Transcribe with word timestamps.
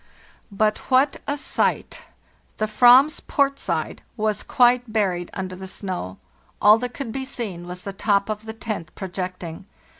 "But 0.51 0.79
what 0.89 1.21
a 1.27 1.37
sight! 1.37 2.01
The 2.57 2.65
/vam's 2.65 3.19
port 3.19 3.59
side 3.59 4.01
was 4.17 4.41
quite 4.41 4.91
buried 4.91 5.29
under 5.35 5.55
the 5.55 5.67
snow; 5.67 6.17
all 6.59 6.79
that 6.79 6.95
could 6.95 7.11
be 7.11 7.23
seen 7.23 7.67
was 7.67 7.83
the 7.83 7.93
top 7.93 8.27
of 8.27 8.45
the 8.47 8.53
tent 8.53 8.89
projecting. 8.95 9.67